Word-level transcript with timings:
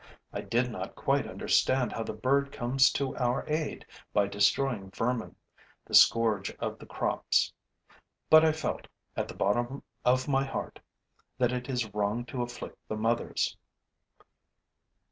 I 0.33 0.41
did 0.41 0.71
not 0.71 0.95
quite 0.95 1.27
understand 1.27 1.91
how 1.91 2.01
the 2.01 2.11
bird 2.11 2.51
comes 2.51 2.89
to 2.93 3.15
our 3.17 3.47
aid 3.47 3.85
by 4.13 4.25
destroying 4.25 4.89
vermin, 4.89 5.35
the 5.85 5.93
scourge 5.93 6.49
of 6.57 6.79
the 6.79 6.87
crops; 6.87 7.53
but 8.27 8.43
I 8.43 8.51
felt, 8.51 8.87
at 9.15 9.27
the 9.27 9.35
bottom 9.35 9.83
of 10.03 10.27
my 10.27 10.43
heart, 10.43 10.79
that 11.37 11.51
it 11.51 11.69
is 11.69 11.93
wrong 11.93 12.25
to 12.25 12.41
afflict 12.41 12.79
the 12.87 12.97
mothers. 12.97 13.55